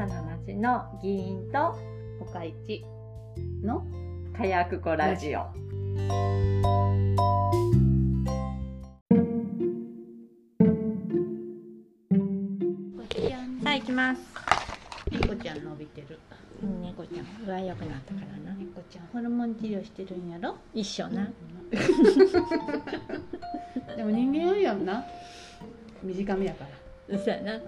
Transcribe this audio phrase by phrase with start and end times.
[0.00, 1.76] さな町の議員と
[2.22, 2.82] 岡市
[3.62, 3.84] の
[4.34, 5.40] 火薬庫ラジオ。
[5.40, 5.46] さ
[13.66, 14.22] あ行きます。
[15.10, 16.18] 猫ちゃん伸びてる
[16.80, 18.56] 猫ちゃん具合良くなったからな。
[18.58, 20.56] 猫ちゃんホルモン治療してるんやろ？
[20.72, 21.30] 一緒な。
[23.96, 25.04] でも人間よりはな
[26.02, 26.64] 短めやか
[27.10, 27.56] ら、 そうやな。
[27.56, 27.60] うん、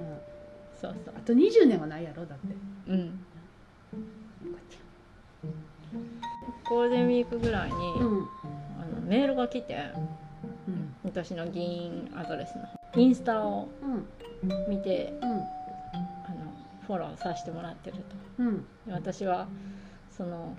[0.83, 1.15] そうそう。
[1.17, 1.21] あ。
[1.21, 2.47] と20年はないやろだって。
[2.89, 3.25] うん。
[6.69, 8.29] ゴールデンウィークぐらいに、うん。
[8.81, 9.77] あのメールが来て、
[10.67, 10.95] うん。
[11.05, 12.65] 私の議員アドレスの
[13.01, 15.31] インスタをうん見てうん。
[15.31, 15.43] あの
[16.87, 18.03] フォローさせてもらってると。
[18.39, 18.67] うん。
[18.87, 19.47] で私は
[20.11, 20.57] その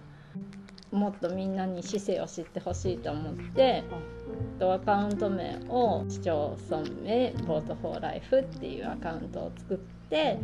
[0.94, 3.84] もっとみんなに市政を知ってほしいと思って
[4.60, 9.78] とアカウント名を市町村名ボートフォーライフっていうアカウントを作っ
[10.10, 10.38] て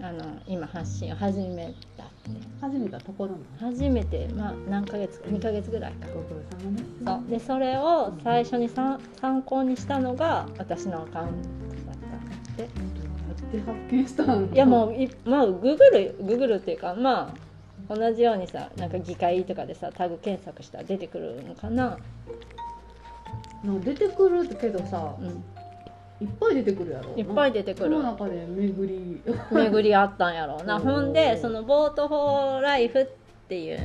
[0.00, 2.16] あの今発信を始めたって。
[2.60, 3.76] 始めたところなの？
[3.76, 6.08] 初めてまあ何ヶ月2ヶ月ぐらいか。
[6.08, 6.84] ご苦労様です。
[7.04, 7.30] そう。
[7.30, 11.34] でそれを最初にさ参考にしたのが私のアカウント
[11.86, 12.62] だったんだって。
[12.62, 17.45] やって発見したんいやもういまあググるググるっていうかまあ
[17.88, 21.98] 同じようにさなんか議会とかでさタグ検索したら出てくるのかな、
[23.64, 25.44] な出てくるけどさうん、
[26.20, 28.02] いっぱい出てくるやろいっぱい出てくる。
[28.02, 29.22] 中で巡り。
[29.52, 30.76] 巡りあったんやろうな。
[30.76, 33.06] うんほんでその「ボート・フォー・ライフ」っ
[33.48, 33.78] ていう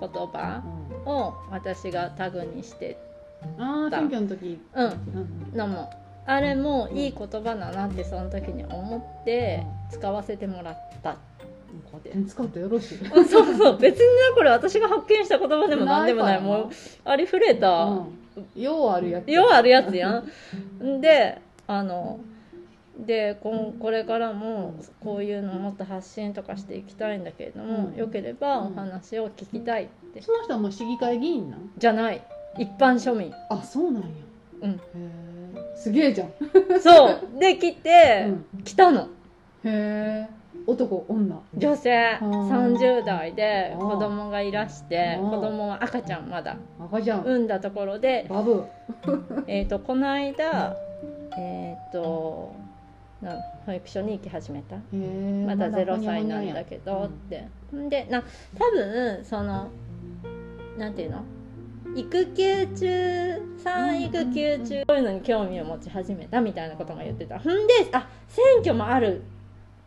[0.00, 0.62] 言葉
[1.04, 1.12] うん。
[1.12, 2.98] を私がタグにして
[3.58, 4.60] ああ選挙の時。
[4.74, 4.86] うん。
[4.86, 5.56] うん。
[5.56, 5.90] のも。
[6.26, 11.16] あれもいい言葉だなってその時に思って使わせてもらった
[11.84, 12.98] 勝手に使ってよろしい。
[13.12, 13.78] あそうそう。
[13.78, 16.40] 別にねこれ私が発見した言葉でも何でもない。
[16.40, 16.68] もう
[17.04, 17.94] ありふれた、う
[18.58, 18.62] ん。
[18.62, 19.30] ようあるやつ。
[19.30, 20.22] ようあるやつや
[20.80, 21.00] ん。
[21.00, 22.20] であの
[22.98, 27.96] でこんこれからもこういうのをもっと発信とかしていきたいんだけれども、うん。
[27.96, 31.72] よければお話を聞きたいって、その人はもう市議会議員なん？
[31.78, 32.22] じゃない。
[32.58, 33.32] 一般庶民。
[33.48, 34.08] あそうなんや。
[34.62, 34.70] うん。
[34.72, 36.32] へえすげえじゃん。
[36.80, 37.18] そう。
[37.40, 38.64] で来て、うん。
[38.64, 39.02] 来たの。
[39.02, 39.06] へ
[39.64, 40.28] え
[40.66, 41.42] 男女。
[41.56, 42.18] 女性ー。
[42.20, 46.56] 30代で子供がいらして子供は赤ちゃんまだ。
[46.78, 48.64] 赤ちゃん、産んだところで、バブ
[49.46, 50.76] えー、とこの間
[51.38, 52.52] えっ、と
[53.22, 54.76] な保育所に行き始めた。
[54.76, 58.22] まだ0歳なんだどけどって、ん、でな
[58.58, 59.68] 多分その
[60.78, 61.22] なんていうの？
[61.96, 67.38] 育休中産育休中こういうのに興味を持ち始めたみたいなことが言ってた。
[67.38, 69.22] ほんであ選挙もある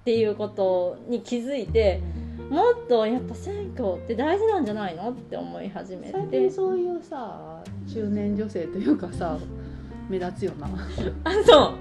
[0.03, 2.01] っていうことに気づいて
[2.49, 9.37] もっとやっぱ選挙って大事なんじゃないのって思い始め最て近そういうさ中年女性というかさ
[10.09, 10.67] 目立つよな。
[11.23, 11.73] あそう。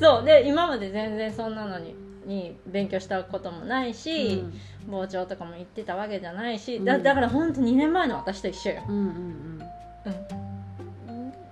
[0.00, 0.24] そう。
[0.24, 1.94] で今まで全然そんなのに
[2.24, 4.44] に勉強したこともないし、
[4.88, 7.02] 傍聴とかも行ってたわけじゃないし、だうん。
[7.02, 9.60] だから本当2年前の私と一緒よ、うんうん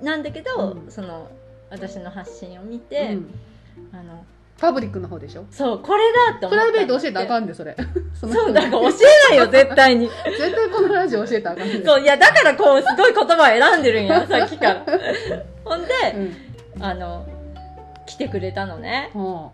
[0.00, 0.91] なんだけど、うん。
[0.91, 1.28] その
[1.70, 3.26] 私の発信を見うて、ん。
[3.92, 4.25] あの
[4.59, 5.44] パブリックの方でしょ？
[5.50, 7.76] そうこれだって思プライベート教えたらあかんんでそれ。
[8.15, 8.91] そそうだから教え
[9.31, 10.09] ないよ絶対に。
[10.25, 14.87] 絶対このラジオ教えたらあかんでそういやだからこうすごい言葉を選んでるんや さっきから。
[15.64, 15.88] ほんで、
[16.76, 16.82] うん。
[16.82, 17.26] あの
[18.06, 19.10] 来てくれたのね。
[19.14, 19.50] は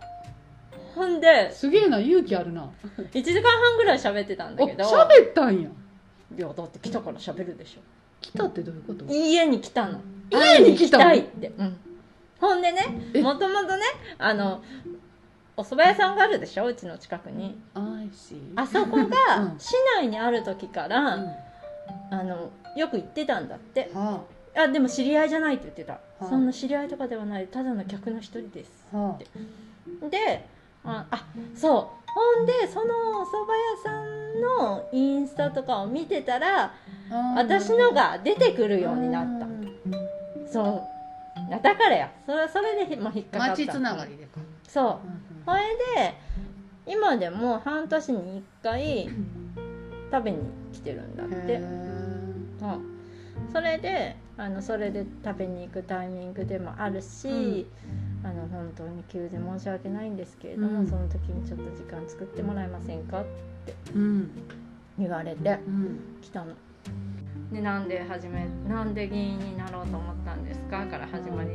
[0.95, 2.69] ほんであ、すげえな勇気あるな。
[3.13, 4.83] 1時間半ぐらい喋ってたんだおけど。
[4.83, 5.69] 喋ったんや。
[6.37, 7.81] いやだって来たから喋るでしょ。
[8.21, 9.05] 来たってどういうこと？
[9.11, 9.99] 家に来たの。
[10.29, 11.77] 家に来たいって、うん、
[12.41, 13.21] ほんでねえ？
[13.21, 13.83] もともとね
[14.17, 14.61] あの
[15.55, 16.65] お蕎麦屋さんがあるでしょ？
[16.65, 17.55] うちの近くに。
[18.55, 19.55] あそこうがん。
[19.59, 21.31] 市内にある時から、うん。
[22.09, 23.91] あのよく行ってたんだって。
[23.93, 24.23] は
[24.55, 24.67] あ。
[24.67, 26.25] でも知り合いじゃないって言ってた、あ。
[26.27, 27.47] そんな知り合いとかではない。
[27.47, 29.19] ただの客の一人ですあは
[30.09, 30.45] で
[30.83, 31.25] ああ
[31.55, 32.11] そう。
[32.13, 36.73] ほんでそのお蕎麦屋さんのインスタとかを見てたら
[37.09, 39.47] あ私のが出てくるようになった。
[40.51, 40.83] そう
[41.59, 42.11] だからや。
[42.25, 43.51] それそれでもう引っかかった。
[43.51, 44.39] 町つながりでか。
[44.67, 45.07] そう。
[45.07, 45.61] うんそれ
[45.95, 46.15] で
[46.85, 49.09] 今でも半年に1回
[50.11, 50.39] 食べに
[50.73, 53.51] 来てるんだって、へうん。
[53.51, 57.67] それであのそれで食べに行くタイミングでもあるし、うん。
[58.23, 60.87] あの本当に急で申し訳ないんですけれども、うん。
[60.87, 64.29] その時にちょっと時間作ってもらえませんかーうん。
[64.97, 65.99] 言われてうん。
[66.21, 66.53] 来たの。
[67.51, 70.85] でなんで始めなんで議員になろうと思ったんですか？
[70.87, 71.49] から始まり、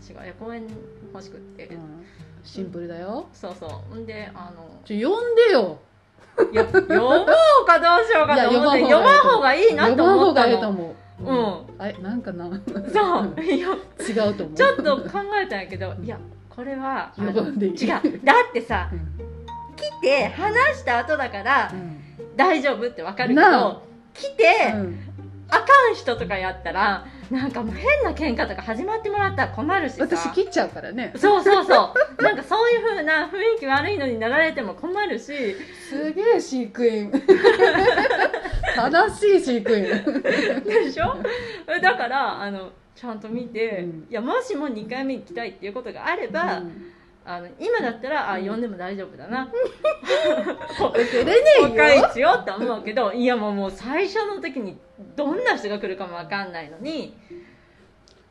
[0.00, 0.68] 私が「いや公園
[1.12, 2.04] 欲しくって」うん。
[2.44, 3.26] シンプルだよ。
[3.32, 3.68] そうそう。
[3.90, 5.78] ほんであのちょ呼んでよ。
[6.52, 10.46] よ読もうかどうしようかと思っていや読まん方がいいなと呼ばん方思ったの。
[10.46, 11.24] がええと思う。
[11.24, 11.80] うん。
[11.80, 12.50] あれなんかな。
[12.92, 13.42] そう。
[13.42, 14.56] いや違うと思う。
[14.56, 18.20] ちょっと考えたんやけどいやこれは違う。
[18.22, 19.18] だってさうん。
[19.74, 22.00] 来て話した後だからうん。
[22.36, 23.82] 大丈夫ってわかるけど
[24.12, 25.13] 来て、うん
[25.56, 30.04] あかん人とかやったらなんかもう変な喧嘩とか始まってもらったら困るしさ。
[30.04, 31.12] 私切っちゃうからね。
[31.16, 32.22] そうそうそう。
[32.22, 35.56] なんかそういう風な雰囲気悪いのになられても困るし。
[35.88, 37.10] すげえ飼育員。
[38.76, 39.84] 正しい飼育員。
[40.64, 41.16] でしょ？
[41.80, 44.06] だからあのちゃんと見て、うん。
[44.10, 46.90] いやもしも2回目行きたいっていうことがあれば、うん
[47.26, 49.50] あの今だったらあ呼んでも大丈夫だな。
[50.94, 54.78] れねえ若よいよって思うけどいやもうもう最初の時に
[55.16, 57.16] どんな人が来るかも分かんないのに。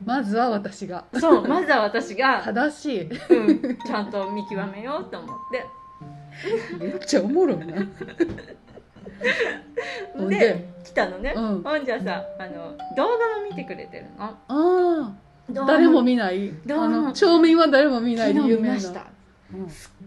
[0.04, 1.04] まずは私が。
[1.14, 3.02] そうまずは私が、正しい。
[3.02, 5.64] うん、ちゃんと見極めようと思って。
[6.78, 7.76] めっちゃおもろいな。
[10.28, 10.74] でで。
[10.84, 11.62] 来たのね、うん。
[11.62, 14.24] ほんじゃさあの動画も見てくれてるの。
[14.24, 15.14] ああ
[15.52, 16.50] 誰も見ない？
[16.70, 18.80] あの町民は誰も見ない有名な。
[18.80, 18.92] すっ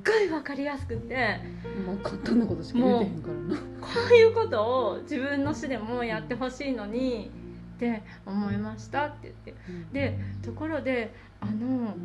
[0.05, 1.39] ごい分かりやすくて。
[1.85, 3.55] もう簡単なことしか言えてへんからな。
[3.81, 7.29] こういうことを自分の市でもやってほしいのに
[7.75, 9.55] って思いましたって言って。
[9.93, 11.95] でところであの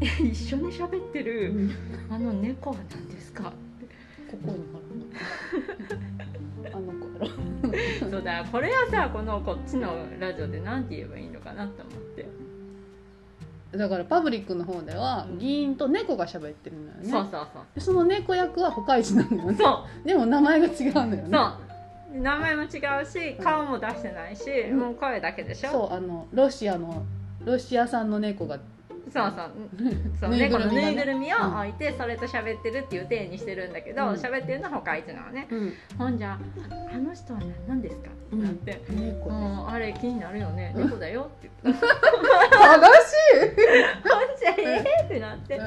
[0.00, 1.70] 一緒に喋ってうるん。
[2.10, 3.52] あの猫は何ですか？
[4.30, 4.56] ここ
[6.74, 7.06] あの子
[8.14, 8.44] そうだ。
[8.50, 12.28] これはさこのこっちのラジオで何て言えばいいのかなと思って、
[13.76, 15.38] だからパブリックの方ではうん。
[15.38, 17.10] 議員と猫が喋ってるのよね。
[17.10, 17.62] そうそうそう。
[17.74, 19.56] でその猫役は他市なのよね。
[19.58, 20.06] そう。
[20.06, 21.28] でも名前が違うのよね。
[21.32, 22.20] そう。
[22.20, 22.70] 名前も違う
[23.04, 24.78] し顔も出してないし、うん。
[24.78, 25.70] もう声だけでしょ。
[25.70, 27.04] そうあのロシアの
[27.44, 28.60] ロシア産の猫が
[29.12, 29.52] そうそう。
[30.20, 34.14] そのぬい猫のぬいぐるみを置いてそれと喋ってるっていう体にしてるんだけどうん。
[34.14, 35.46] 喋、ってるのは他一なのね。
[35.50, 35.72] うん。
[35.98, 36.38] ほんじゃ
[36.92, 38.10] あの人は何ですか？
[38.10, 40.72] ってなって、猫もうあれ気になるよね。
[40.76, 41.30] 猫だよ。
[41.38, 41.86] って言った。
[41.86, 43.40] 正しい。
[44.08, 45.60] ほんじゃええってなって。
[45.60, 45.66] あ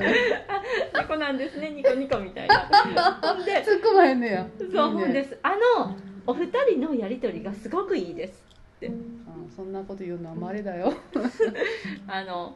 [1.01, 1.69] 猫なんですね。
[1.71, 2.67] ニコニコみたいな。
[3.21, 4.47] ほんで突っ込まへんねや。
[4.71, 5.37] そうほんです。
[5.43, 5.49] あ
[5.79, 5.95] の
[6.25, 8.43] お二人のやりとりがすごくいいです
[8.81, 9.49] うん。
[9.55, 10.93] そんなこと言うのはまれだよ。
[12.07, 12.55] あの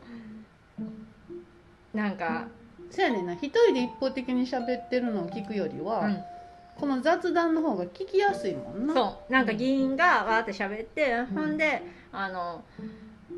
[1.94, 2.48] なんか、
[2.90, 3.34] そうやねんな。
[3.34, 6.24] 一人で一方的に喋ってるのを聞くよりは、うん。
[6.76, 8.94] この雑談の方が聞きやすいもんな。
[8.94, 9.32] そう。
[9.32, 12.64] なんか議員がわーって喋って、ほんであの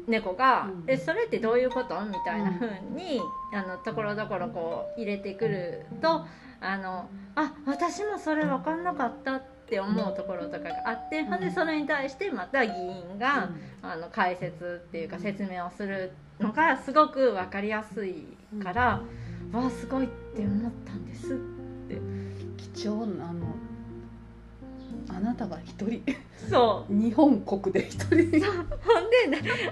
[0.08, 3.22] 猫がうん「えそれってどういうこと?」みたいな風に
[3.54, 6.26] あのところどころこう入れてくると
[6.60, 13.50] あのあ私もそれ分かんなかったって思うところとかがあって、ほんでそれに対してまた議員が、
[13.82, 18.26] あの解説っていうか説明をするのがすごく分かりやすい
[18.62, 19.02] から、
[19.52, 21.40] わあすごいって思ったんです
[22.74, 23.56] 貴重なあの
[25.10, 26.02] あなたが一人。
[26.50, 26.94] そう。
[26.94, 28.10] 日本国で一人。
[28.10, 28.40] ほんで「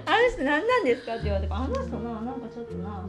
[0.06, 3.04] あの人何なんですか?」って言われて「あの人ななんかちょっとな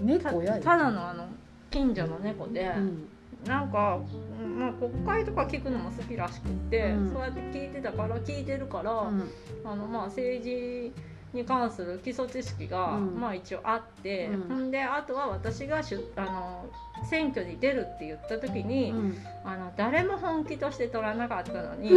[0.00, 1.26] 猫やただのあの
[1.70, 3.08] 近所の猫で、うん。
[3.46, 4.00] なんか、
[4.58, 7.12] まあ、国会とか聞くのも好きらしくって、うん。
[7.12, 9.30] そうやって聞いてたから聞いてるから、うん。
[9.64, 10.92] あのまあ政治
[11.32, 13.20] に関する基礎知識が、うん。
[13.20, 14.70] まあ一応あって、うん。
[14.70, 16.66] であとは私がしゅあの
[17.08, 19.16] 選挙に出るって言った時に、うん。
[19.44, 21.96] あの誰も本気として取らなかったのに 家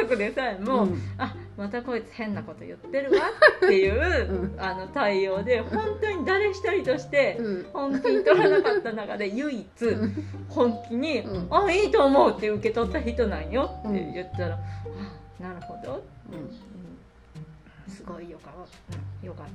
[0.00, 1.00] 族でさえも、うん。
[1.18, 3.18] あまたこいつ変なこと言ってるわ
[3.64, 7.66] っていう、うあの対応で本当に誰一人としてうん。
[7.72, 9.66] 本気に取らなかった中で唯一
[10.48, 11.48] 本気に「うん。
[11.50, 14.58] あいいと思う」って受け取った人なんよって言ったら
[15.40, 16.48] 「あなるほど」うん。
[16.52, 16.75] す
[18.06, 18.52] ごいよか,、
[19.22, 19.46] うん、よかっ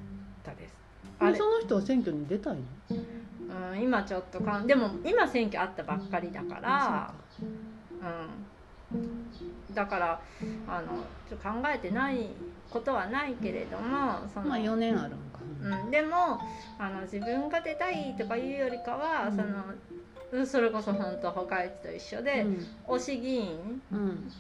[0.44, 0.76] たです。
[1.20, 2.62] あその人は選挙に出たいの？
[3.74, 7.14] うん、今ちょっとかんでも今選挙あったばっかりだから、
[8.92, 10.22] うん、だから
[10.68, 12.30] あのちょ考えてない
[12.70, 15.42] ことはないけれどもその、まあ4年あるんか。
[15.62, 16.40] うん、でも
[16.80, 19.36] あの自分が出たいとかいうよりかは、うん。
[19.36, 19.48] その
[20.32, 22.46] うんそれこそ本当他一と一緒で、
[22.88, 24.32] 推し議員うん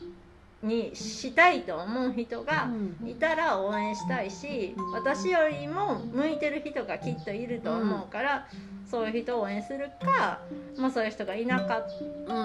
[0.63, 2.65] にしたいと思う人が
[3.01, 3.09] うん。
[3.09, 8.47] いたら応援したいしうん私よりも向いてる人がきっといると思うから、
[8.89, 10.39] そういう人を応援するか、
[10.77, 11.87] まあ、そういう人がいなかっ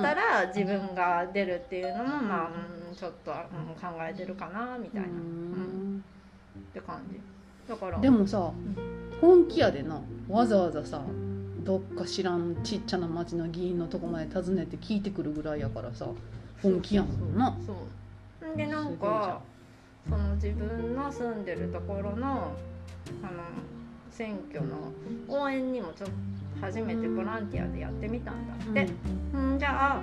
[0.02, 2.50] たら自分が出るっていうのもまあ、
[2.90, 3.36] うん、ちょっと、うん
[3.76, 6.04] 考えてるかなみたいな、うん。
[6.58, 7.20] って感じ。
[7.68, 8.52] だからでもさ
[9.20, 10.00] 本気やでな。
[10.28, 11.02] わざわざさ
[11.64, 16.06] どっか知らんちっちゃな町の議員のとこまで訪ねて聞いてくるぐらいやからさ
[16.62, 17.56] 本気やもんな。
[17.66, 17.76] そう
[18.56, 19.40] でなんか
[20.08, 22.52] その自分の住んでるところの
[23.22, 23.42] あの
[24.10, 24.92] 選挙の
[25.28, 26.14] 応援にもちょっと
[26.60, 28.92] 初めてボランティアでやってみたんだって、
[29.34, 30.00] うん、じゃあ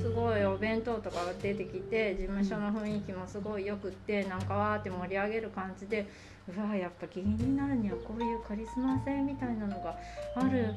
[0.00, 6.06] すごいお弁当とかが出てきて事務所の雰囲気もすごいよくってなんかわーって盛り上げる感じで
[6.48, 9.96] うわやっぱ議員になるにはこういうカリスマ性みたいなのが
[10.36, 10.74] ある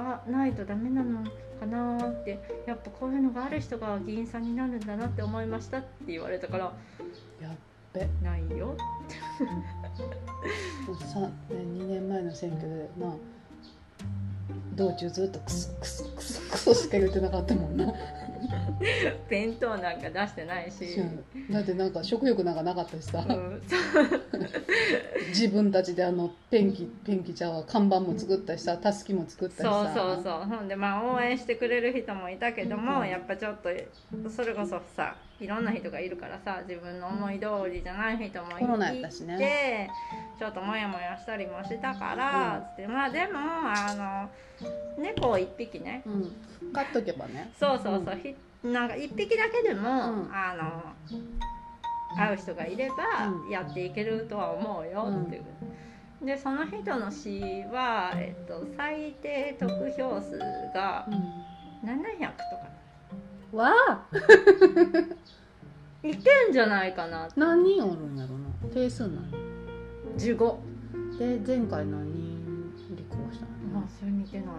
[0.00, 1.24] あないとダメなの
[1.58, 6.72] かなーってやっぱこういうのがある人が議員さんになるんだなって思いましたって言われたから
[7.40, 7.56] やっ
[7.92, 8.08] べ。
[8.22, 8.76] ないよ。
[11.12, 13.10] さ、ね、2年前の選挙でまあ
[14.74, 17.92] 道中ずっとクスクスクスクソしか言ってなかったもんな
[19.28, 21.00] 弁当なんか出してないし、
[21.50, 23.62] だってなんか食欲なんかなかったしさ、うん、
[25.28, 30.48] 自分たちであのペンキペンキちゃんは看板も作ったしさたすきも作ったしそうさそうそう。
[30.48, 33.68] ほんでまあ応援してくれる人もいたけども、うんやっぱちょっと
[34.30, 39.38] それこそさいろんな人がいるからさ自分の思い通りじゃない人もいコロナやったしね。
[39.38, 39.90] て
[40.38, 42.62] ちょっとモヤモヤしたりもしたから、うん。
[42.62, 42.86] つって。
[42.86, 44.28] まあでもあ
[44.96, 46.02] の猫を1匹ね。
[46.06, 46.72] うん。
[46.72, 47.50] 買っとけばね。
[47.58, 50.30] そうそうそう、ひなんか1匹だけでも、ん。
[50.32, 50.82] あの
[52.16, 53.50] 会う人がいればうん。
[53.50, 55.44] やっていけるとは思うよっていう。
[56.22, 57.40] でその人の詩
[57.72, 60.38] は、えっと、最低得票数
[60.74, 61.06] が
[61.82, 62.79] 700とか
[63.52, 64.06] わあ。
[66.02, 68.48] いけんじゃないかな何人おるんやろな。
[68.72, 69.30] 定数何
[70.16, 70.56] 15
[71.18, 73.80] で前回何人立候補したの？
[73.80, 74.54] あそれ見てないわ。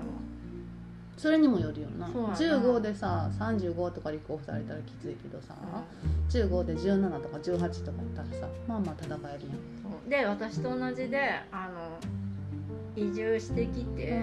[1.17, 2.07] それにもよるよな。
[2.07, 2.13] な。
[2.13, 5.55] 15でさ35とか立候補されたらきついけどさ、
[6.29, 10.09] 15で17とか18とかやったらさまあまあ戦えるやん。
[10.09, 11.19] で私と同じで
[11.51, 11.97] あの
[12.95, 14.19] 移住してきて、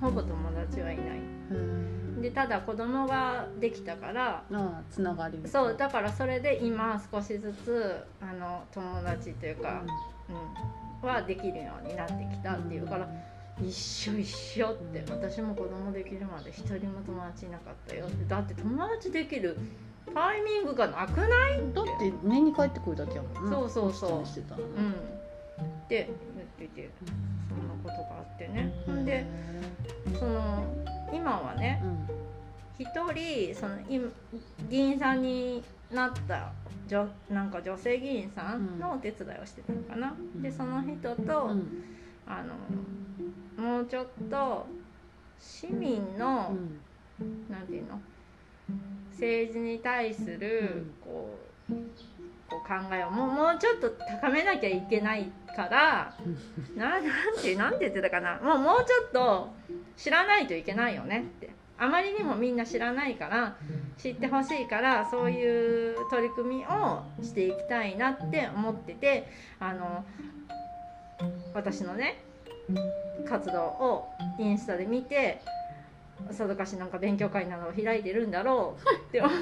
[0.00, 1.06] ほぼ友達はいない。
[1.50, 9.82] うんでただ子供ができたからああつながりそうだからそれで今少しずつあの友達というか、
[11.02, 13.08] うん、はできるようになってきたっていうから、
[13.62, 18.24] 一緒一緒って私も子供できるまで一人も友達いなかったよって。
[18.26, 19.56] だって友達できる
[20.12, 23.56] タイミングがなくないだって目に帰ってくるだけやもんな。
[23.56, 24.26] そうそうそう。
[24.26, 24.92] してたらうん。
[24.92, 26.10] って
[26.58, 26.90] 言ってて
[27.48, 28.72] そんなことがあってね。
[29.04, 29.26] で
[30.18, 32.08] その今はねうん。
[32.78, 34.08] 一人その今
[34.68, 36.52] 議員さんになった
[36.88, 40.42] 女なんか女性議員さんのお手伝いをしてたのかな、うん。
[40.42, 41.84] でその人と、うん。
[42.28, 44.66] あのもうちょっと
[45.38, 46.56] 市民の、
[47.48, 48.00] なんていうの
[49.12, 51.38] 政治に対するこ
[51.70, 51.72] う
[52.48, 56.14] こう考えをもうもうちょっと高めなきゃいけないから
[56.76, 57.02] ななん
[57.42, 58.38] てなんて言ってたかな。
[58.42, 59.48] もうもうちょっと
[59.96, 61.50] 知らないといけないよねって。
[61.78, 63.54] あまりにもみんな知らないから
[63.98, 69.28] 知ってほしいからそういう取り組みをしていきたいなって思ってて
[69.60, 70.04] あの
[71.52, 72.22] 私のね
[73.28, 75.42] 活動をインスタで見て
[76.30, 79.32] さぞかしなんか勉強会などを開いてるんだろうって思っ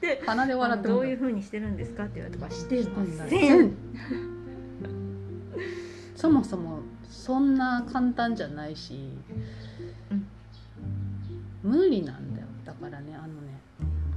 [0.00, 0.22] て。
[0.26, 3.66] 鼻で笑ってもどういう風にしてるんですかって言われたからしてませせん。
[3.66, 3.76] ん
[6.14, 9.12] そもそもそんな簡単じゃないし、
[10.10, 10.26] うん。
[11.62, 12.46] 無理なんだよ。
[12.64, 13.60] だからねあのね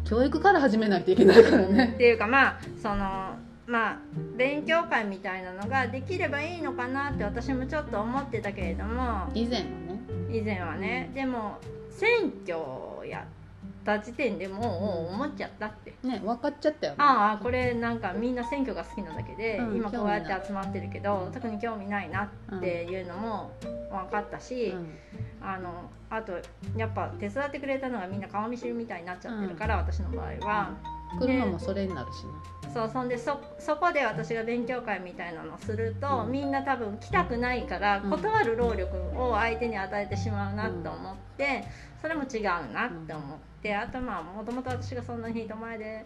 [0.03, 3.35] 教育から始めないといけないからっねていうかまあその
[3.67, 3.97] まあ
[4.35, 9.29] 勉強会みたいなのができればいいのかなって私もちょっと思ってたけれども。
[9.35, 10.01] 以前はね。
[10.31, 11.11] 以前はね。
[11.13, 11.57] でも
[11.99, 15.93] 選挙やった時点でもう思っちゃったって。
[16.03, 16.97] ね分かっちゃったよね。
[16.99, 23.51] ああこれなんかみんな選挙が好きなだけで、うん今こうやって集まってるけど特に興味ないなっていうのも
[23.91, 24.95] 分かったし、うん。
[25.41, 26.33] あのあと
[26.75, 30.98] やっぱ手伝ってくれたのがみんな顔見知りみたいになっちゃってるから、私の場合は。
[31.17, 32.25] 来るのもそれになるし
[32.63, 36.31] な、そうそんでそそこで私が勉強会みたいなのをすると、うん。
[36.31, 38.09] みんな多分来たくないからうん。
[38.09, 41.63] 断る労力を相手に与えてしまうなと思って、
[42.01, 46.05] それも違うなって思って、あとまあもともと私がそんなに人前で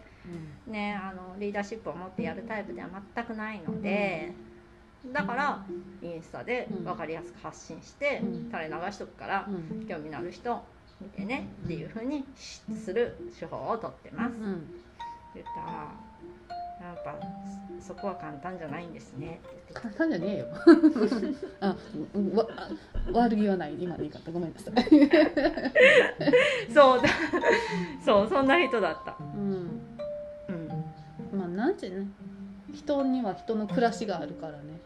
[0.66, 4.32] ねあのリーダーシップを持ってやるタイプでは全くないので、
[5.12, 5.66] だから
[6.00, 8.50] インスタで分かりやすく発信して、うん。
[8.50, 9.86] 垂れ流しとくから、うん。
[9.86, 10.64] 興味のある人
[11.00, 14.34] 見てねっていう風にする手法をとってます。
[15.42, 17.16] ったらやっぱ
[17.80, 19.40] そそこは簡単じゃないんですね。
[19.72, 20.46] 簡単じゃねえよ。
[21.60, 21.76] あ
[22.34, 22.46] わ
[23.12, 23.74] 悪気はない。
[23.78, 24.30] 今の言い方。
[24.32, 24.74] ごめんなさい、
[26.72, 27.08] そうだ。
[28.04, 29.16] そうそんな人だった。
[29.20, 29.80] うん、
[30.48, 31.38] うん。
[31.38, 32.06] まあなんてね。
[32.72, 34.80] 人には人の暮らしがあるからね。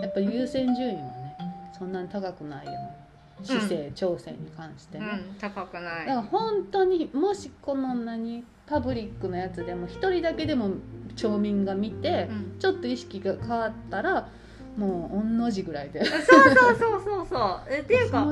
[0.00, 1.36] やっぱ優先順位はね
[1.78, 3.03] そんなに高くないよね
[3.42, 6.06] 市政、調整に関してね、うん高くない。
[6.06, 10.70] だから本当にもしこの何パブリックのやつでも一人だけでも
[11.16, 12.58] 町民が見て、うん。
[12.58, 14.28] ちょっと意識が変わったら
[14.76, 16.04] もう御の字ぐらいで。
[16.04, 17.60] そうそうそうそうそう。
[17.68, 18.24] えっていうそか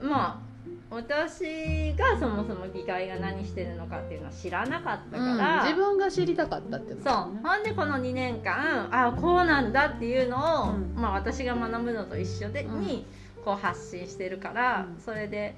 [0.00, 0.50] まあ
[0.90, 7.46] 私がそもそも議会が何してるのかっていうのは知らなかったから、うん自分が知りたかったってことそう。
[7.46, 10.94] ほんでこの2年間あこうなんだっていうのを、うん。
[10.96, 12.80] まあ、私が学ぶのと一緒で、うん。
[12.80, 13.06] に
[13.44, 15.00] こう発信してるから、うん。
[15.00, 15.54] それで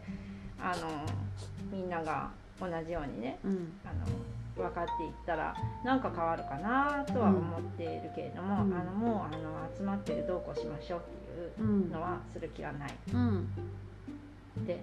[0.61, 1.07] あの
[1.71, 3.73] みんなが同じようにねうん。
[3.85, 4.07] あの
[4.55, 8.75] 分かっていったらなんか変わるかなとは思っているけれども、うん。
[8.75, 11.03] あのもうあの集まってるどうこうしましょうっ
[11.57, 12.95] ていううんのはする気はない。
[13.13, 13.49] うん。
[14.61, 14.83] って、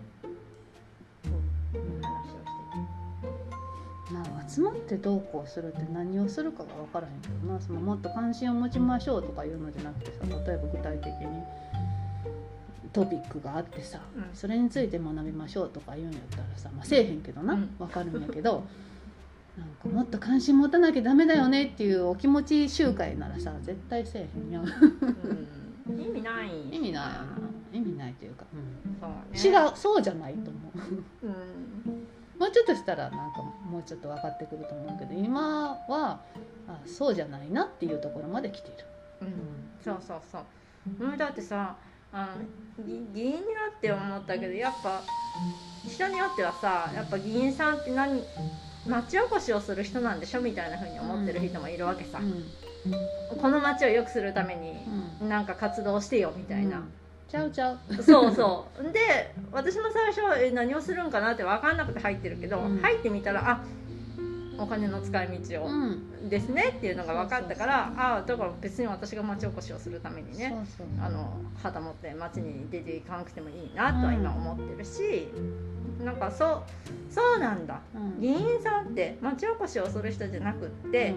[1.74, 2.40] うん、話をして。
[4.12, 7.62] まあ、集まってどうこうするって何をするかが分からへんけどな。
[7.62, 11.44] そのもっと関心を持ちましょうとかいうのじゃなくてさ例えば具体的に
[12.92, 14.30] トピックがあってさ、うん。
[14.34, 17.76] それについて学びましょうとか言うんやったらさ、まあ、せえへんけどな、うん。
[17.78, 18.64] 分かるんやけど
[19.58, 26.50] なんかもっと関心持たなきゃダメだよねっていうお気持ち集会ならさ絶対せえへんやんうん、意味ない。
[26.72, 27.10] 意味ないよな。
[27.74, 28.98] 意味ないというか、うん。
[29.36, 31.28] そう、ね、違うそうじゃないと思う。
[31.28, 32.08] うん。
[32.40, 36.22] もうちょっとしたらなんかもうちょっと分かってくると思うけど今は
[36.68, 38.86] あそうじゃないなっていうところまで来ている。
[39.22, 39.30] うん。
[39.84, 41.06] そうそうそう。
[41.06, 41.18] うん。
[41.18, 41.76] だってさ
[42.12, 42.36] あ
[42.78, 45.04] のぎ議員になって思ったけどやっぱ
[45.88, 48.24] 人によってはさやっぱ議員さんって何
[48.88, 52.20] 町おこしをする人なんでしょみたいな風に思ってる人もいるわけさ、
[53.40, 54.86] この町を良くするために
[55.22, 55.30] うん。
[55.30, 56.82] なんか活動してよみたいな、
[57.30, 57.80] ちゃうちゃう。
[58.02, 58.92] そうそう。
[58.92, 62.80] で私も最初はえ何をするんかなって分かんなくて入ってるけど、うん。
[62.80, 63.62] 入ってみたらあ
[64.60, 66.30] お金の使い道を、ん。
[66.30, 70.54] ですねっていうのが分かったからああだから別に私が町おこしをするためにね。
[71.02, 75.30] あの旗持って街に出ていかなくてもいいなとは今思ってるし、
[76.04, 76.64] なんかそう
[77.14, 77.80] そうなんだ。
[77.96, 78.22] うん。
[78.22, 81.16] 議員さんって町おこしをする人じゃなくって、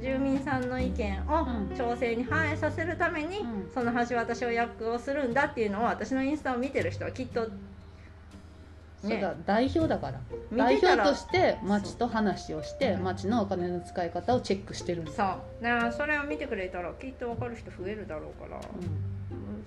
[0.00, 1.76] 住民さんの意見をうん。
[1.76, 3.70] 調整に反映させるために、うん。
[3.72, 7.48] その橋渡しを役をするんだっていうのを私のインスタを見てる人はきっと
[9.08, 10.20] そうだ代表だから。
[10.50, 15.12] 見代表として町と話をしてうん町のお金の使い方をチェックしてるんだ。
[15.12, 19.14] そうだからそれを見てくれたらきっと分かる人増えるだろうから、うん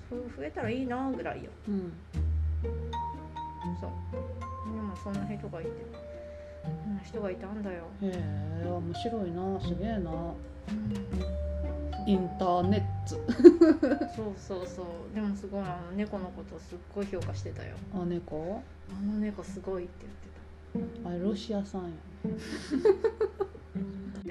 [0.09, 1.73] ふ増えたらいいなぐらいようん。
[1.73, 1.91] うん。
[3.79, 3.91] そう
[4.73, 5.71] でもそんな人がいて
[6.63, 8.11] そんな人がいたんだよ、へ
[8.63, 10.11] え面白いなすげえな。
[12.07, 13.15] インターネット。
[14.15, 15.13] そうそうそう。
[15.13, 17.75] でもすごいあの猫のことすっごい評価してたよ。
[17.93, 18.63] あ猫？
[18.89, 20.05] あの猫すごいって
[20.73, 21.89] 言ってあれロシアさんや。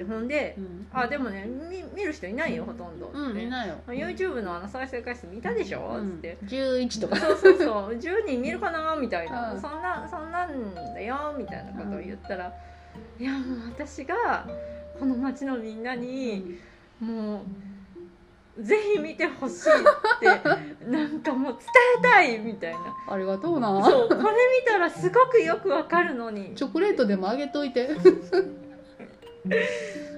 [0.07, 0.87] ほんでうん。
[0.91, 3.11] あでもね見見る人いないよほとんど。
[3.13, 3.75] うんでいないよ。
[3.87, 6.13] YouTube のあの再生回数見たでしょ、うん。
[6.13, 6.37] つって。
[6.43, 7.15] 十一とか。
[7.15, 7.93] そうそうそう。
[7.93, 8.95] 10人見るかな？
[8.95, 9.61] みたいな、うん。
[9.61, 11.35] そんなそんなんだよ？
[11.37, 12.51] みたいなことを言ったら、
[13.19, 14.47] いやもう私が
[14.99, 16.57] この町のみんなに
[16.99, 17.43] も
[18.57, 19.83] うぜひ見てほしいっ
[20.19, 20.25] て
[20.89, 21.61] なんかもう伝
[21.99, 22.79] えたいみたいな
[23.09, 23.67] ありがとうな。
[23.85, 24.25] そうこれ見
[24.65, 27.89] たらすごくよくわかるのにチョコレートでもあげといて。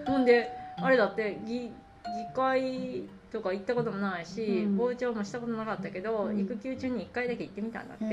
[0.06, 1.72] ほんであれだって議議
[2.34, 8.06] 会とか行ったこともないし、うん傍聴もしたことなかったけど、うん育休中に1回だけ行ってみたんだって。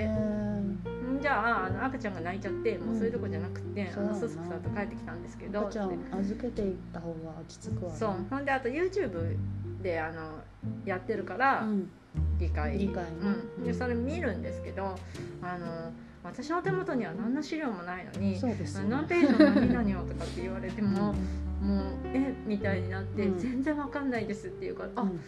[1.38, 4.28] ああの赤ちゃんが泣いちゃってもうそういうとこじゃなくて、うんあのそうだな。
[4.28, 7.98] すすくさと帰ってきたんですけど赤ちゃん預けていった方が落ち着くわ、ね。
[7.98, 8.10] そう。
[8.30, 9.36] ほんであと YouTube
[9.82, 10.38] であの
[10.84, 11.90] やってるから、うん。
[12.38, 13.10] 議会議会ね
[13.58, 14.94] うん、でそれ見るんですけど
[15.42, 15.92] あの
[16.24, 18.90] 私の手元には何の資料もないのにそうですよね。
[18.90, 19.38] 何ページの
[19.74, 23.38] 何々をとかって言われても、もうえみたいになって、うん。
[23.38, 25.20] 全然わかんないですっていうから、あうん。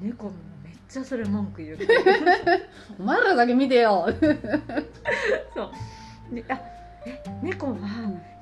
[0.00, 0.32] 猫も
[0.88, 1.86] ちゃそれ文句言って
[2.98, 4.06] お前らだけ見てよ。
[5.54, 5.70] そ
[6.32, 6.60] うであ
[7.06, 7.76] え猫は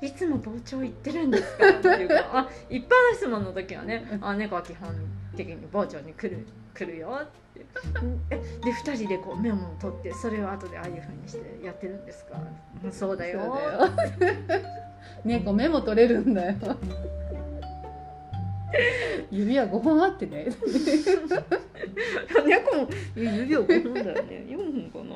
[0.01, 4.89] いつも傍聴行ってるんですかっていうかあ一般の質問の時はねあ猫は基本
[5.37, 7.65] 的に傍聴に来る来るよって
[8.31, 12.37] えで2人でこうメモを取ってそれを後でああいうふうにしてやってるんですか？
[12.91, 13.41] そうだよ。
[15.23, 16.55] 猫メモ取れるんだよ。
[19.31, 20.47] 指は5本あってね。
[22.45, 24.45] 猫もえ指を5本だよね。
[24.47, 25.15] 4本かな。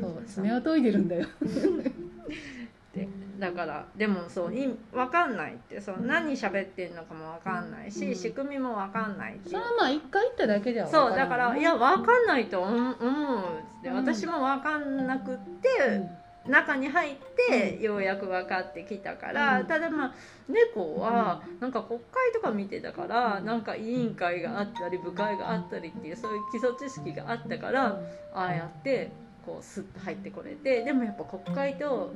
[0.06, 1.26] う、爪を研いでるんだよ。
[2.94, 3.08] で
[3.38, 5.80] だからでもそうい分かんないって。
[5.80, 8.14] そう何喋ってんのかも分かんないし、うん。
[8.14, 13.96] 仕組みも分かんないっていうそれはまあ一回行っただけではそうだわかららいや分かんないと思うっつって、うん。
[13.96, 15.68] 私も分かんなくって、
[16.48, 17.16] 中に入っ
[17.48, 19.66] てようやく分かってきたから、うん。
[19.66, 20.14] ただまあ
[20.48, 23.44] 猫はなんか国会とか見てたから、うん。
[23.46, 28.00] なんか委員会があったり部会があったりっていうそういう基礎知識があったから、
[28.34, 29.10] ああやって
[29.44, 32.12] こうスッと入ってこれてでもやっぱ国会と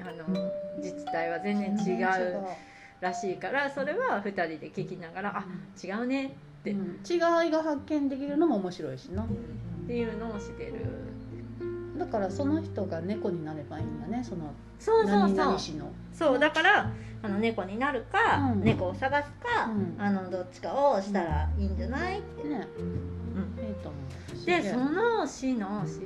[0.00, 2.40] あの自治体は全然違う
[3.00, 5.44] らしいからそれは2人で聞きながらあ
[5.82, 6.28] 違うねっ
[6.62, 6.70] て。
[6.72, 7.00] うん。
[7.08, 7.16] 違
[7.48, 9.22] いが発見できるのも面白いしな。
[9.22, 9.26] っ
[9.86, 10.72] ていうのをしてる
[11.98, 15.56] だからその人が猫になればいいんだねそのそうそう何そう
[16.12, 18.62] そうだからあの猫になるか、うん。
[18.62, 20.00] 猫を探すか、うん。
[20.00, 22.68] あのどっちかをしたらいいんじゃないって、ね。
[22.78, 23.64] うん。
[23.64, 23.98] いいと思
[24.42, 24.46] う。
[24.46, 26.00] でその市の市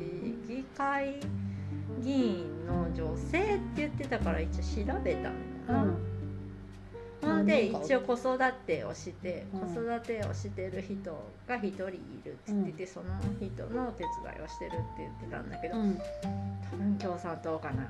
[0.49, 1.21] 議会
[2.01, 6.12] 議員の女性って言ってたから一応調べたのよな、うん
[7.45, 9.61] で一応子育てをして、うん。
[9.61, 11.13] 子育てをしてる人
[11.47, 11.93] が一人い
[12.25, 13.07] るって言ってて、その
[13.41, 15.95] 人のお手伝いをしてるって言ってたんだけど、うん。
[16.71, 17.83] 多分共産党かな。
[17.85, 17.89] あ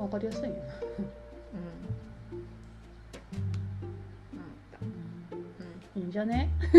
[0.00, 0.62] あわかりやすいね。
[4.32, 6.48] うん、うん、いいんじゃね？
[6.72, 6.78] そ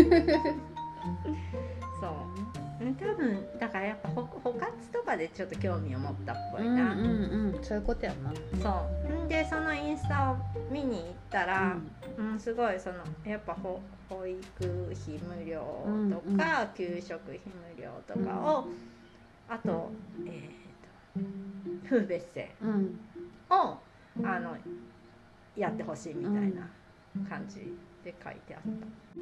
[2.38, 2.43] うん
[2.92, 7.64] 多分だからやっぱほ補活とかでちょっと興味を持ったっぽいな、うんうんうん。
[7.64, 9.28] そういうことやなそう。
[9.28, 10.36] でそのインスタを
[10.70, 11.76] 見に行ったら、
[12.18, 12.38] うん。
[12.38, 14.42] すごいそのやっぱ保保育
[14.92, 15.60] 費無料
[16.10, 17.40] とか、給食費
[17.76, 18.66] 無料とかを、
[19.48, 19.90] あと,、
[20.26, 22.70] えー、と風別姓うん。
[22.70, 22.98] うん
[23.50, 23.78] を
[24.24, 24.56] あの
[25.56, 26.68] やってほしいみたいな
[27.28, 28.62] 感じで書いてあっ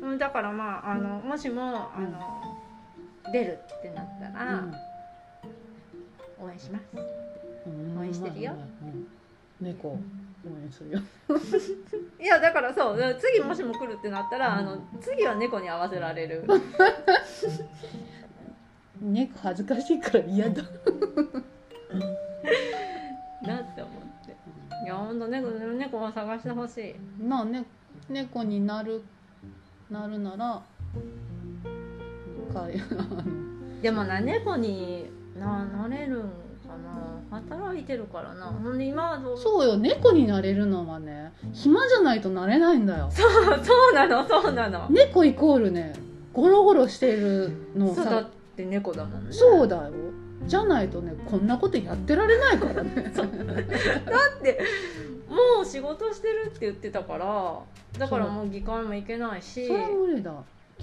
[0.01, 2.72] た、うん、だからまああのもしもあの
[3.31, 4.65] 出るってなったら、
[6.41, 6.85] 応援します。
[7.67, 7.99] うん。
[7.99, 8.53] 応援してるよ。
[8.83, 9.07] うん。
[9.61, 9.99] 猫応
[10.63, 11.01] 援するよ。
[12.21, 16.45] いやだからそう次もしも来るってなったら、あの次は猫に合わせられる。
[19.01, 20.63] 猫恥ずかしいから嫌だ。
[23.43, 23.95] なって思っ
[24.27, 24.37] て。
[24.85, 26.95] いやほんと猫猫を探してほしい。
[27.23, 27.65] まあね
[28.09, 29.03] 猫になる
[29.91, 30.63] なるなら
[32.43, 32.67] か
[33.83, 35.07] でもな猫に
[35.39, 36.29] ななれるんか
[37.31, 37.39] な。
[37.39, 38.47] 働いてるからな。
[38.47, 39.39] ほんで今はどう？
[39.39, 39.77] そうよ。
[39.77, 43.09] 猫になれるのはね暇じゃないとなれないんだよ。
[43.11, 43.31] そう
[43.65, 44.87] そうなのそうなの。
[44.91, 45.95] 猫イコールね
[46.33, 48.27] ゴロゴロしてるのそうださっ
[48.57, 49.33] て猫だもんね。
[49.33, 49.91] そうだよ。
[50.47, 53.13] じゃないとねこんなことやってられないからね。
[55.29, 57.59] もう仕事してるって言ってたから
[57.99, 59.67] だからもう議会も行けないし。
[59.67, 60.33] それは無理だ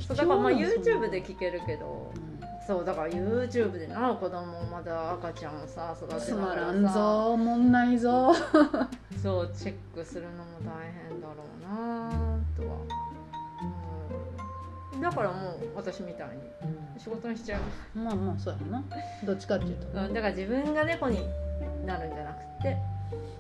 [0.08, 2.12] そうだからまあ YouTube で聞けるけど。
[2.16, 2.40] うん。
[2.70, 8.32] そうだから YouTube でな子供まだ赤ちゃんをさ育てつまらんぞもんないぞ。
[9.24, 12.78] そうチェックするのも大変だろうなとは、
[14.94, 14.98] う。
[14.98, 16.44] ん、だからもう私みたいに
[17.00, 18.84] 仕事にしちゃう、まあまあそうやな。
[19.26, 19.88] どっちかっていうと。
[19.88, 21.28] うん、だから自分が猫に
[21.88, 22.78] なるんじゃなくて。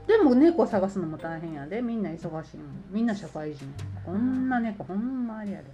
[0.08, 1.84] でも猫探すのも大変やで。
[1.84, 2.84] みんな忙しいもん。
[2.89, 3.72] みんな社会人。
[4.04, 5.65] こんな猫ほんまありやで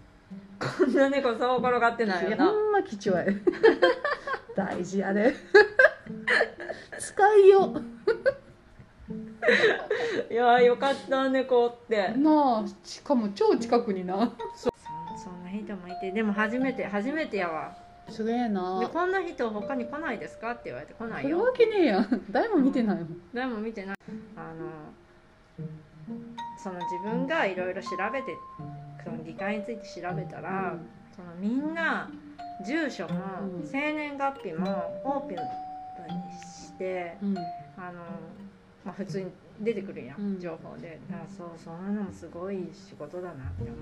[0.59, 2.45] こんな猫そう転がってないよな。
[2.45, 3.25] ほんま貴重や。
[3.25, 3.35] で
[4.55, 5.33] 大事やで。
[6.99, 7.73] 使いよ
[10.31, 12.13] いやよかった猫って。
[12.15, 14.33] なあしかも超近くにな。
[14.55, 14.69] そ
[15.17, 17.75] そんな人もいてでも初めて初めてやわ。
[18.09, 18.79] すげえな。
[18.79, 21.37] でこんな人他に来ないですかって言われて来ないよ。
[21.37, 22.25] 来るわけねえやん。
[22.31, 23.21] 誰も見てないもん。
[23.33, 23.95] 誰も見てない。
[24.37, 24.69] あの
[26.57, 28.35] その自分がいろいろ調べて
[29.05, 30.75] その議会について調べたら、
[31.15, 32.09] そのみんな
[32.65, 33.13] 住所も
[33.59, 33.67] うん。
[33.67, 35.41] 生年月日もオープンに
[36.33, 37.37] してうん。
[37.77, 38.01] あの、
[38.83, 40.39] まあ、普通に出てくるやん、うん。
[40.39, 40.99] 情報で。
[41.09, 43.75] だからそうそういうのもすごい仕事だなって思っ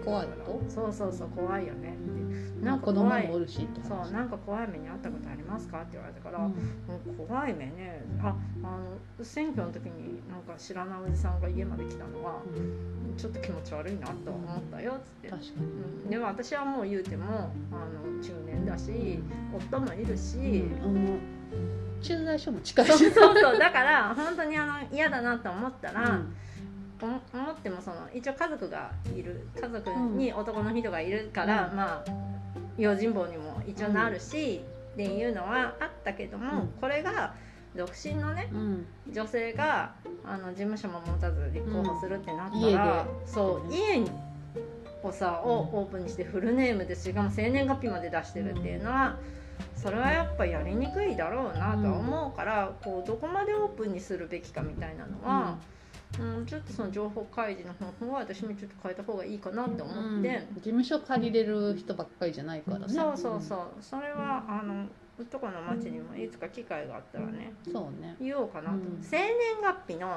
[0.00, 0.04] た。
[0.04, 0.62] 怖いと？
[0.68, 1.94] そうそうそう怖いよね。
[1.94, 7.26] ってなんか子供もおるしってそうなんか怖い目に遭ったことありますかって言われたから、うん。
[7.26, 8.04] 怖い目ね。
[8.22, 8.78] ああ
[9.18, 12.40] の選挙の時になんか知らないおじさんが家まで来たのは
[13.16, 15.66] ちょっと気持ち悪いなとは思ったよっつって、確かに。
[16.04, 17.24] うん、でも私はもう言うても
[17.72, 19.20] あの中年だし
[19.54, 21.18] 夫もいるし、あの
[22.02, 23.58] 駐在所も近いそうしそうそう。
[23.58, 26.36] だから本当にあの嫌だなと思ったら、うん。
[27.00, 29.46] お思ってもその一応家族がいる。
[29.60, 31.76] 家族に男の人がいるから、うん。
[31.76, 32.12] まあ
[32.76, 34.62] 用心棒にも一応なるし、
[34.94, 36.68] っていうのはあったけども、うん。
[36.80, 37.34] これが
[37.76, 38.86] 独身のねうん。
[39.10, 39.92] 女性が
[40.24, 44.10] あの事務所も持たず立候補するってなったうんら、そう家に
[45.04, 49.16] をさをオープンにしてフルネームでしかも生年月日まで出してるっていうのは。
[49.76, 55.56] それはやっぱやりにくいだろうなとは思うから、こうどこまでオープンにするべきかみたいなのは、
[56.20, 60.22] うん、ちょっとその情報開示の方法は私もちょっと変えた方がいいかなって思って、うん。
[60.22, 63.68] 事務所借りれる人ばっかりじゃないからねそうそうそう。
[63.80, 64.86] それはあの
[65.18, 68.16] うとこの町にもいつか機会があったらねうんそうね。
[68.20, 68.98] 言おうかなと、うん。
[69.00, 69.28] 生年
[69.62, 70.16] 月日の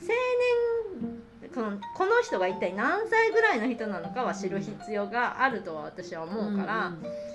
[0.00, 6.92] 生年このこの人が一体何歳ぐらいの人なのかは知る必要があるとは私は思うから、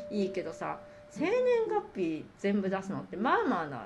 [0.09, 0.79] いいけどさ
[1.11, 1.33] 生年
[1.69, 3.85] 月日全部出すのってまあまあな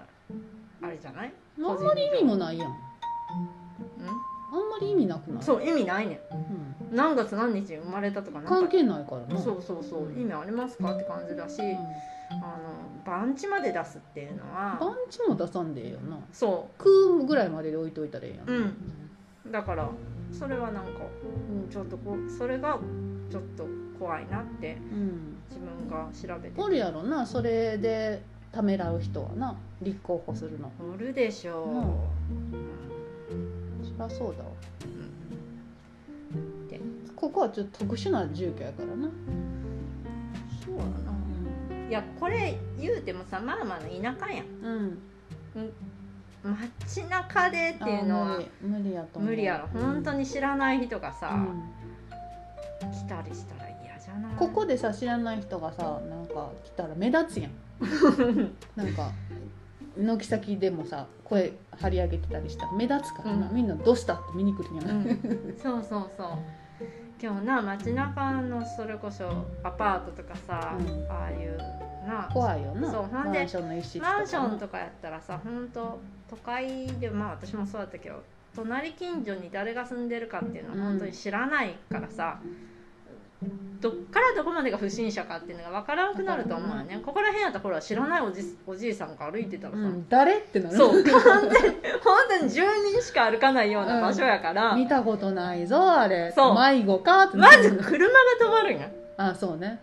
[0.82, 1.34] あれじゃない？
[1.58, 2.70] うんあんまり意味もないやん。
[2.70, 2.74] あ
[4.54, 4.68] うん？
[4.68, 5.44] んまり意味なくない？
[5.44, 6.22] そう意味ないね。
[6.32, 6.94] うん。
[6.94, 9.42] ん何月何日に生まれたとか関係ないからな。
[9.42, 10.12] そうそうそう。
[10.20, 11.78] 意味ありますかって感じだし、うん。
[12.44, 14.78] あの番地まで出すっていうのは。
[14.80, 16.20] 番地も出さんでええよな。
[16.32, 18.64] そ食うぐらいまでで置いといたらええやん、うん。
[19.50, 19.90] うだから
[20.32, 20.90] それはなんか、
[21.64, 22.80] うん、ちょっとこうそれが
[23.30, 23.66] ちょっと
[24.00, 25.38] 怖いなってうん。
[25.50, 27.26] 自分が調べておるやろな。
[27.26, 29.58] それでためらう人はな。
[29.82, 30.72] 立候補するの。
[30.94, 31.78] おるでしょう、うん。
[31.78, 31.86] うん
[33.84, 34.50] そりゃそうだわ。
[36.70, 36.80] で
[37.16, 39.10] ここはちょっと特殊な住居やからな、
[40.66, 41.90] そうやな。
[41.90, 44.46] いやこれ言うてもさまあまあの田舎やん。
[45.56, 45.72] うん、
[46.44, 49.30] 街中でっていうのはあ無理やと思う。
[49.32, 49.68] 無理やろ。
[49.80, 51.30] 本当に知らない人がさ、
[52.84, 52.92] うん。
[52.92, 53.70] 来たりしたら
[54.38, 57.52] ここでさ知らない人がさなんか来たら目立つやん。
[58.76, 59.12] なんか
[59.98, 63.56] 軒先でもさ声張り上げてたりしたら目立つからな、うん。
[63.56, 66.28] みんな「どうした?」って見に来るやん、うん、 そうそうそう。
[67.22, 69.26] 今日な街中のそれこそ
[69.64, 71.12] アパートとかさ、うん。
[71.12, 71.58] ああいう
[72.06, 72.30] な。
[72.32, 72.92] 怖いよな。
[72.92, 74.18] そうほんでマンションの一室とかな。
[74.18, 76.00] マンションとかやったらさ本当
[76.30, 78.22] 都会でまあ私もそうだったけど
[78.56, 82.40] 隣近所に誰が住んでるかっていうのは本当に知らないからさ、
[83.82, 90.78] どっからどこまでが不審者かっていうのが分からなくなると思うよね、ここら辺やったらほら知らないおじおじいさんが歩いてたらさ、うん、誰ってなる。
[90.78, 96.32] そう完全に本当に住人しか歩かないような場所やから、見たことないぞあれ。
[96.36, 96.56] そう。
[96.56, 98.90] 迷子かってまず車が止まるんや。
[99.18, 99.82] あそうね。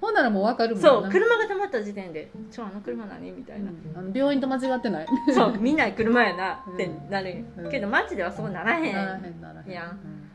[0.00, 0.88] ほんならもう分かるもんな。
[0.88, 3.98] そう車が止まった時点で「ちょあの車何?」みたいな、うん。
[3.98, 5.06] あの病院と間違ってない。
[5.34, 7.70] そう見ない車やなってなるうん。
[7.70, 9.70] けど街ではそうならへん、ならへんならへん。
[9.70, 9.92] いや。
[9.92, 10.30] うん。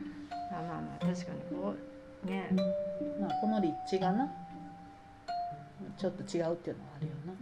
[0.52, 1.56] まあまあまあ確かに。
[1.56, 1.93] こう
[2.24, 2.48] ね。
[3.20, 4.32] まあ、この立地がな。
[5.98, 7.36] ちょっと違うっていうのはあるよな、うん。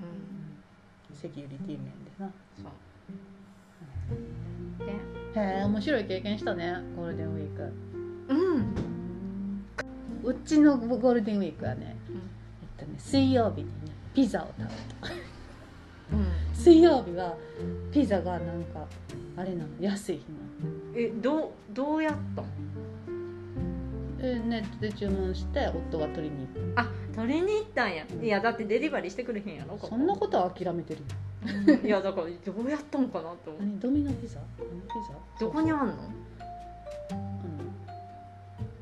[1.17, 1.85] セキュリティ面で
[2.19, 2.31] な。
[2.57, 2.73] そう。
[4.85, 4.93] で
[5.41, 6.75] へえ面白い経験したね。
[6.97, 7.73] ゴールデンウィーク。
[8.29, 8.75] うん。
[10.25, 12.17] うちのゴールデンウィークはね、うん。
[12.17, 12.21] えっ
[12.79, 13.73] とね水曜日にね
[14.15, 14.65] ピザを食べ
[15.09, 15.15] た。
[16.13, 16.27] うん。
[16.55, 17.35] 水曜日は
[17.91, 18.87] ピザがなんか
[19.37, 20.45] あれなの安い日なの。
[20.95, 22.49] えどうどうやったんえ
[24.23, 28.05] ネットで注文して夫が取りに行っあ取りに行ったんや。
[28.23, 31.01] いやだってデリバリーしてくれへんやろそんなことは諦めてる。
[31.73, 33.63] よいやだからどうやったんかなと思う。
[33.63, 33.81] 何？
[33.81, 34.39] ドミノピザ？
[34.59, 35.45] ドミノピザ？
[35.45, 35.95] どこにあんの？
[37.11, 37.15] う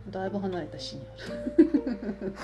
[0.09, 1.17] んだいぶ離れた市にあ
[1.57, 2.35] る。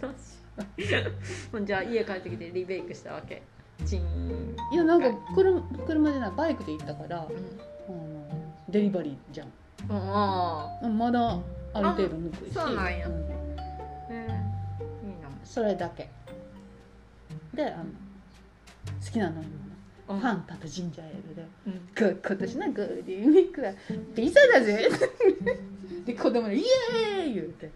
[0.00, 1.66] 悲しい。
[1.66, 3.42] じゃあ家帰ってきてリベイクしたわけ。
[3.84, 4.56] チーン。
[4.72, 7.26] いやなんか車車でないバイクで行ったから
[7.88, 8.72] うん。
[8.72, 9.48] デリバリーじゃん。
[9.90, 11.38] あうんまだ
[11.74, 12.54] ある程度抜くし。
[12.54, 13.08] そうなんや。
[13.08, 13.12] ん。
[13.12, 13.22] あへ
[14.10, 15.28] えいいな。
[15.44, 16.08] それだけ。
[17.54, 19.72] であの好きな飲み物。
[20.08, 21.46] ファンタとジンジャーエールで。
[21.66, 21.72] うん。
[22.14, 23.72] こ今年のゴールデンウィークは
[24.14, 24.88] ピザだぜ。
[26.04, 27.70] で子供でイエーイ言うて。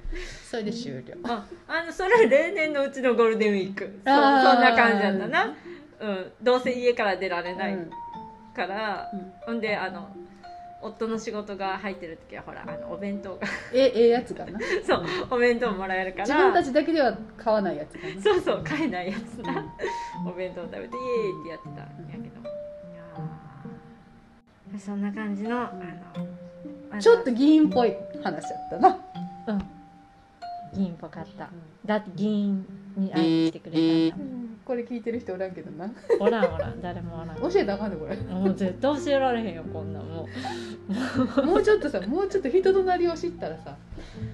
[0.50, 1.14] それで終了。
[1.24, 3.84] ああのそれ例年のうちのゴールデンウィーク。
[3.84, 4.14] そうそん
[4.60, 5.56] な感じだったな、
[6.00, 7.90] うん、どうせ家から出られないうん。
[8.54, 9.32] から、うん。
[9.46, 10.14] ほんであの
[10.82, 13.46] 夫の仕事が入ってる時はほらあのお弁当が。
[13.72, 14.58] えええやつがな。
[14.86, 16.24] そうお弁当もらえるから。
[16.24, 18.22] 自分たちだけでは買わないやつがな。
[18.22, 19.52] そうそう買えないやつな、
[20.22, 20.28] うん。
[20.28, 22.18] お弁当食べてイエーイってやってたんやけ
[24.72, 25.70] ど、そんな感じのあの
[26.90, 28.98] あのちょっと議員っぽい話やったな。
[29.48, 29.58] うん。
[30.74, 31.48] 議員っぽかった。
[31.84, 35.88] だって議員に会いに来てくれたんだこれ聞いてる人おらんけどな。
[36.18, 37.36] おらんおらん誰もおらん。
[37.52, 38.16] 教えたらあかんねこれ。
[38.16, 40.26] もう絶対教えられへんよこんなんも
[41.44, 43.76] もうちょっとさもうちょっと人となりを知ったらさ。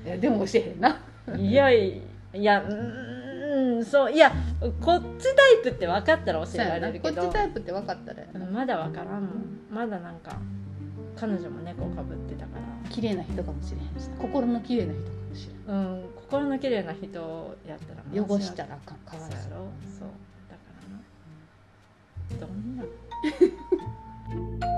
[0.07, 1.01] いやでも教えへんな。
[1.29, 4.33] ういやいやうーんそういや
[4.81, 9.31] こっちタイプって分かったら教えられるこっけどちタイプって分かったらうんまだ分からんもん。
[9.71, 10.38] まだなんか
[11.14, 12.62] 彼女も猫かぶってたから。
[12.90, 19.51] 綺麗な人かもしれへんし心の綺麗な人かもしれうん心の綺麗な人やったら汚したらかわいそう。
[19.99, 20.09] そう。
[20.49, 20.62] だか
[22.40, 24.71] らどんな。